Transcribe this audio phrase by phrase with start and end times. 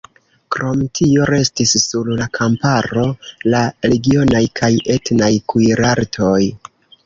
[0.53, 3.05] Krom tio restis sur la kamparo
[3.55, 3.61] la
[3.93, 6.37] regionaj kaj etnaj kuirartoj.